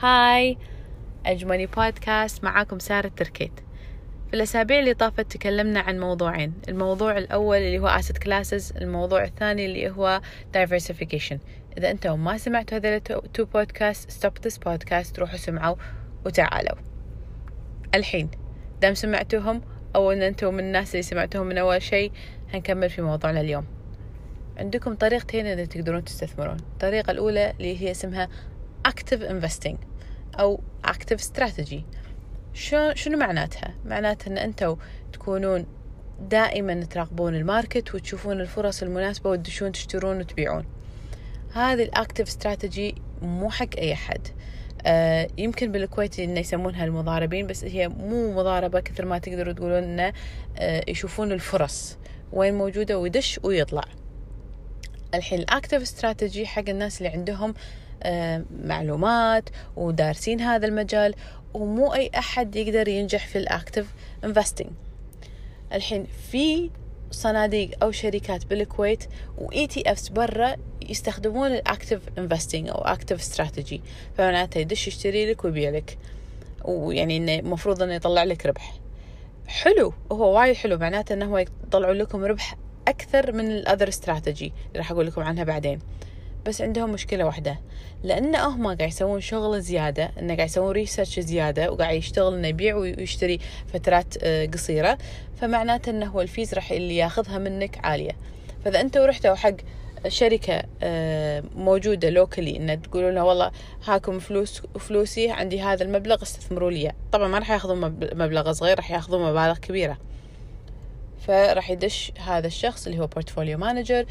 [0.00, 0.58] هاي
[1.26, 3.60] أجملي بودكاست معاكم سارة تركيت.
[4.28, 9.66] في الأسابيع اللي طافت تكلمنا عن موضوعين الموضوع الأول اللي هو asset classes الموضوع الثاني
[9.66, 10.20] اللي هو
[10.56, 11.36] diversification.
[11.78, 13.00] إذا أنتم ما سمعتوا هذول
[13.34, 15.76] تو بودكاست stop this podcast روحوا سمعوا
[16.26, 16.76] وتعالوا.
[17.94, 18.30] الحين
[18.80, 19.62] دام سمعتوهم
[19.96, 22.12] أو أن أنتم من الناس اللي سمعتوهم من أول شيء
[22.54, 23.66] هنكمل في موضوعنا اليوم.
[24.58, 26.56] عندكم طريقتين إذا تقدرون تستثمرون.
[26.56, 28.28] الطريقة الأولى اللي هي اسمها
[28.86, 29.76] active investing
[30.40, 31.80] أو active strategy.
[32.54, 34.76] شو شنو معناتها؟ معناتها أن أنتم
[35.12, 35.66] تكونون
[36.20, 40.64] دائما تراقبون الماركت وتشوفون الفرص المناسبة وتدشون تشترون وتبيعون.
[41.52, 44.28] هذه الأكتف استراتيجي مو حق أي أحد.
[44.86, 50.12] آه يمكن بالكويت إنه يسمونها المضاربين بس هي مو مضاربة كثر ما تقدروا تقولون إنه
[50.58, 51.98] آه يشوفون الفرص
[52.32, 53.84] وين موجودة ويدش ويطلع.
[55.14, 57.85] الحين ال active strategy حق الناس اللي عندهم آه
[58.64, 61.14] معلومات ودارسين هذا المجال
[61.54, 63.86] ومو أي أحد يقدر ينجح في ال active
[64.24, 64.70] investing
[65.72, 66.70] الحين في
[67.10, 69.04] صناديق أو شركات بالكويت
[69.38, 70.56] و ETFs برا
[70.88, 73.80] يستخدمون ال active investing أو active strategy
[74.16, 75.98] فمعناته يدش يشتري لك ويبيع لك.
[76.64, 78.74] ويعني إنه المفروض إنه يطلع لك ربح.
[79.46, 80.78] حلو هو وايد حلو.
[80.78, 82.56] معناته إنه هو يطلعوا لكم ربح
[82.88, 85.78] أكثر من ال other strategy اللي راح أقول لكم عنها بعدين.
[86.46, 87.58] بس عندهم مشكلة واحدة
[88.02, 92.76] لأن هم قاعد يسوون شغل زيادة إنه قاعد يسوون research زيادة وقاعد يشتغل إنه يبيع
[92.76, 93.38] ويشتري
[93.72, 94.98] فترات قصيرة.
[95.40, 98.12] فمعناته إنه هو ال fees راح اللي ياخذها منك عالية.
[98.64, 99.54] فإذا أنتوا رحتوا حق
[100.08, 100.62] شركة
[101.56, 103.50] موجودة locally إن تقولوا لها والله
[103.86, 107.80] هاكم فلوس فلوسي عندي هذا المبلغ استثمروا لي طبعا ما راح ياخذون
[108.12, 109.98] مبلغ صغير راح ياخذون مبالغ كبيرة.
[111.26, 114.06] فراح يدش هذا الشخص اللي هو portfolio manager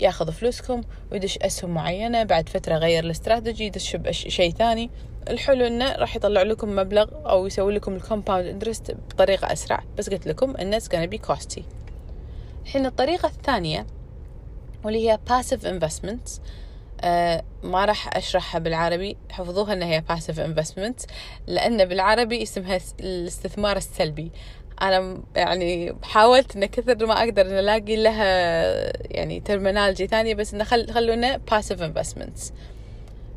[0.00, 0.80] ياخذ فلوسكم
[1.12, 4.90] ويدش أسهم معينة بعد فترة غير الاستراتيجي يدش بشيء ثاني.
[5.30, 9.82] الحلو إنه راح يطلع لكم مبلغ أو يسوي لكم ال compound interest بطريقة أسرع.
[9.98, 11.62] بس قلت لكم انه gonna be costly.
[12.64, 13.86] الحين الطريقة الثانية
[14.84, 16.40] واللي هي passive investments.
[17.00, 21.06] آه ما راح أشرحها بالعربي حفظوها إنها هي passive investments
[21.46, 24.30] لأن بالعربي اسمها الاستثمار السلبي.
[24.82, 28.26] أنا يعني حاولت ان كثر ما أقدر ان ألاقي لها
[29.16, 32.52] يعني terminology ثانية بس إنه خل خلونا passive investments.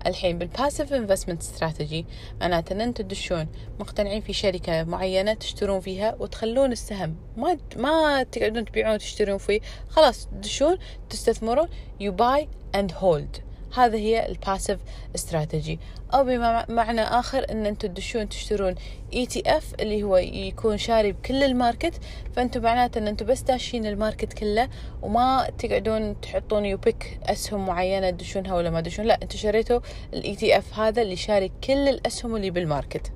[0.05, 2.06] الحين بال passive investment strategy
[2.41, 3.47] معناته إن أنتم تدشون
[3.79, 7.16] مقتنعين في شركة معينة تشترون فيها وتخلون السهم.
[7.38, 9.59] ما ما تقعدون تبيعون وتشترون فيه.
[9.89, 10.78] خلاص تدشون
[11.09, 11.67] تستثمرون
[12.00, 13.38] you buy and hold
[13.75, 14.79] هذا هي ال passive
[15.16, 15.79] strategy
[16.13, 18.75] أو بمعنى آخر إن أنتم تدشون تشترون
[19.13, 21.94] ETF اللي هو يكون شاري بكل ال market
[22.35, 24.69] فأنتم معناته إن أنتم بس داشين ال market كله
[25.02, 29.79] وما تقعدون تحطون you pick أسهم معينة تدشونها ولا ما تدشون لا أنتم شريتوا
[30.13, 33.12] ال ETF هذا اللي شاري كل الأسهم اللي بال market.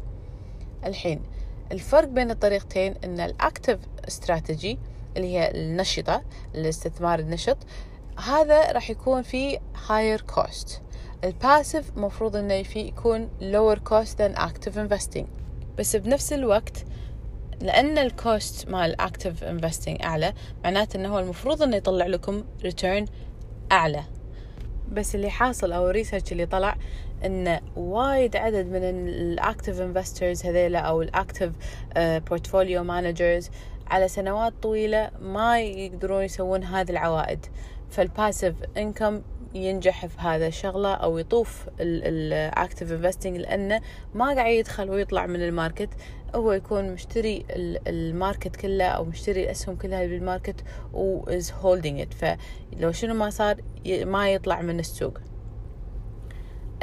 [0.86, 1.22] الحين
[1.72, 4.78] الفرق بين الطريقتين إن ال active strategy
[5.18, 6.24] اللي هي النشطة
[6.56, 7.58] الاستثمار النشط
[8.20, 10.72] هذا راح يكون في higher cost.
[11.24, 15.26] ال passive مفروض إنه يكون lower cost than active investing.
[15.78, 16.86] بس بنفس الوقت
[17.62, 23.06] لأن ال cost مال active investing أعلى معناته أنه هو المفروض أنه يطلع لكم return
[23.72, 24.04] أعلى.
[24.92, 26.78] بس اللي حاصل أو ال research اللي طلع
[27.26, 31.52] أن وايد عدد من ال active investors هذيلا أو ال active
[31.98, 33.50] portfolio managers
[33.88, 37.46] على سنوات طويلة ما يقدرون يسوون هذه العوائد.
[37.94, 39.22] فال passive income
[39.54, 43.82] ينجح في هذا الشغلة أو يطوف ال active investing لأنه
[44.14, 45.90] ما قاعد يدخل ويطلع من ال market.
[46.36, 47.46] هو يكون مشتري
[47.88, 50.64] ال market كله أو مشتري الأسهم كلها بال market
[50.94, 52.16] و is holding it.
[52.16, 53.56] فلو شنو ما صار
[53.88, 55.18] ما يطلع من السوق.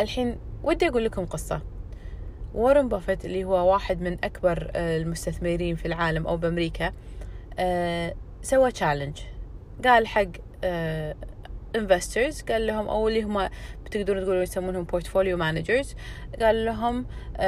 [0.01, 1.63] الحين ودي أقول لكم قصة.
[2.55, 6.93] وارن بافيت اللي هو واحد من أكبر المستثمرين في العالم أو بأمريكا
[8.43, 9.19] سوى challenge
[9.85, 10.29] قال حق
[11.77, 13.49] investors uh, قال لهم أو اللي هم
[13.85, 15.95] بتقدرون تقولون يسمونهم portfolio managers
[16.41, 17.41] قال لهم uh,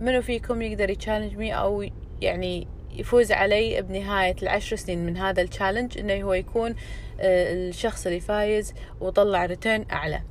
[0.00, 1.88] منو فيكم يقدر ي challenge me أو
[2.20, 6.76] يعني يفوز علي بنهاية العشر سنين من هذا ال challenge إنه هو يكون uh,
[7.20, 10.22] الشخص اللي فايز وطلع return أعلى.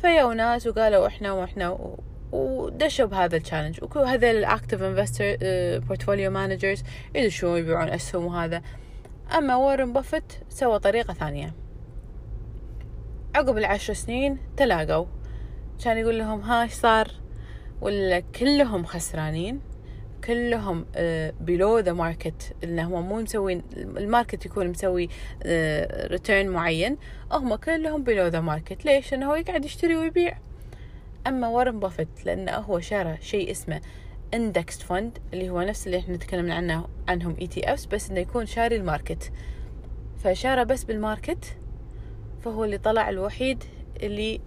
[0.00, 1.96] فيا ناس وقالوا إحنا وإحنا
[2.32, 5.36] ودشوا بهذا ال challenge وهذول ال active investor
[5.78, 6.82] portfolio managers
[7.14, 8.62] يدشون يبيعون أسهم وهذا.
[9.36, 11.54] أما وارن بافت سوى طريقة ثانية.
[13.34, 15.06] عقب العشر سنين تلاقوا.
[15.84, 17.10] كان يقول لهم ها إيش صار؟
[17.80, 19.60] ولا كلهم خسرانين.
[20.24, 20.86] كلهم
[21.40, 25.08] below the market انهم مو مسوين ال market يكون مسوي
[26.06, 26.96] return معين.
[27.32, 30.38] هم كلهم below the market ليش؟ إنه هو يقعد يشتري ويبيع.
[31.26, 33.80] أما وارن بافيت لأنه هو شرى شيء اسمه
[34.34, 38.76] index fund اللي هو نفس اللي إحنا تكلمنا عنه عنهم ETFs بس إنه يكون شاري
[38.76, 39.32] ال market.
[40.24, 41.56] فشارى بس بال market
[42.44, 43.64] فهو اللي طلع الوحيد
[44.02, 44.40] اللي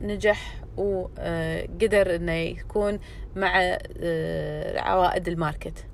[0.00, 2.98] نجح وقدر إنه يكون
[3.36, 5.86] مع آه، عوائد ال market.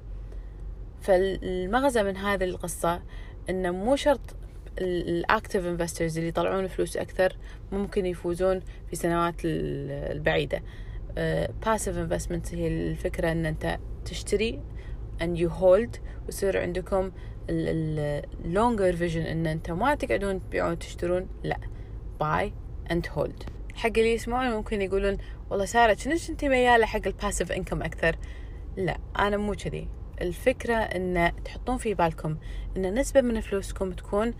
[1.00, 3.02] فالمغزى من هذه القصة
[3.50, 4.36] إنه مو شرط
[4.78, 7.36] ال active investors اللي يطلعون فلوس أكثر
[7.72, 10.62] ممكن يفوزون في سنوات البعيدة.
[11.66, 14.60] passive investment هي الفكرة إن أنت تشتري
[15.22, 17.12] and you hold ويصير عندكم
[17.50, 21.58] ال longer vision إن أنت ما تقعدون تبيعون تشترون لا
[22.20, 22.52] buy
[22.90, 23.42] and hold
[23.74, 25.18] حق اللي يسمعون ممكن يقولون
[25.50, 28.16] والله سارة شنو أنت ميالة حق ال passive income أكثر؟
[28.76, 29.88] لا أنا مو كذي.
[30.20, 32.36] الفكرة إن تحطون في بالكم
[32.76, 34.34] إن نسبة من فلوسكم تكون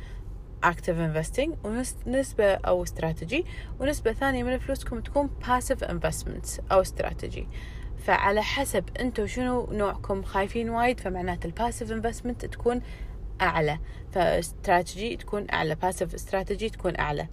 [0.65, 3.45] active investing ونسبة أو استراتيجي
[3.81, 7.49] ونسبة ثانية من فلوسكم تكون passive investments أو استراتيجي
[7.99, 12.81] فعلى حسب انتو شنو نوعكم خايفين وايد فمعناته ال passive investment تكون
[13.41, 13.79] أعلى.
[14.13, 17.27] فاستراتيجي تكون أعلى passive strategy تكون أعلى.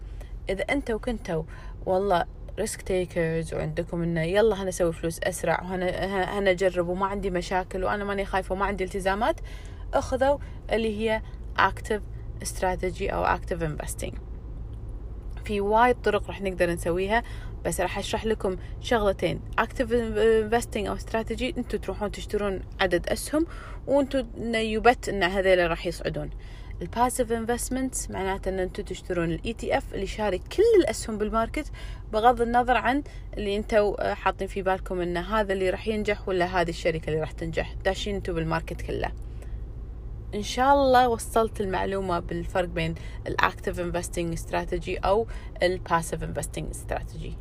[0.50, 1.44] إذا انتو كنتوا
[1.86, 2.26] والله
[2.60, 7.84] risk takers وعندكم إنه يلا هنا أسوي فلوس أسرع وهنا هنا أجرب وما عندي مشاكل
[7.84, 9.40] وأنا ماني خايفة وما عندي التزامات
[9.94, 10.38] أخذوا
[10.72, 11.22] اللي هي
[11.58, 12.02] active
[12.42, 14.14] strategy أو active investing
[15.46, 17.24] في وايد طرق راح نقدر نسويها
[17.66, 19.42] بس راح أشرح لكم شغلتين.
[19.60, 23.46] active investing أو استراتيجي أنتم تروحون تشترون عدد أسهم
[23.88, 24.26] وأنتم
[24.56, 26.30] you bet إن هذول راح يصعدون.
[26.82, 31.72] ال passive investment معناته إن أنتم تشترون ال ETF اللي شاري كل الأسهم بال market
[32.14, 33.04] بغض النظر عن
[33.38, 37.32] اللي أنتم حاطين في بالكم إن هذا اللي راح ينجح ولا هذه الشركة اللي راح
[37.32, 37.74] تنجح.
[37.86, 39.12] داشين أنتم بال market كله.
[40.34, 42.96] إن شاء الله وصلت المعلومة بالفرق بين
[43.28, 45.28] ال active investing strategy أو
[45.64, 47.38] ال passive investing strategy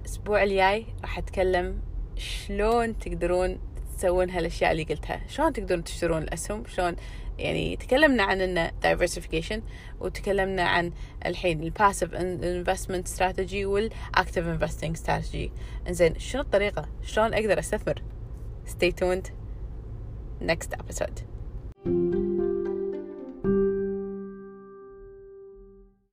[0.00, 1.80] الأسبوع الجاي راح أتكلم
[2.16, 3.58] شلون تقدرون
[3.98, 5.20] تسوون هالأشياء اللي قلتها.
[5.28, 6.96] شلون تقدرون تشترون الأسهم؟ شلون؟
[7.38, 9.60] يعني تكلمنا عن انه diversification
[10.00, 10.92] وتكلمنا عن
[11.26, 15.52] الحين ال passive investment strategy وال active investing strategy
[15.88, 18.02] إنزين شنو الطريقة؟ شلون أقدر أستثمر؟
[18.66, 19.30] Stay tuned.
[20.40, 21.37] Next episode.
[21.88, 22.27] thank you